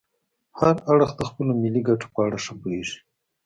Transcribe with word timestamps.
هر 0.59 0.75
اړخ 0.91 1.09
د 1.17 1.21
خپلو 1.29 1.51
ملي 1.61 1.81
ګټو 1.89 2.07
په 2.13 2.19
اړه 2.27 2.37
ښه 2.43 2.53
پوهیږي 2.61 2.99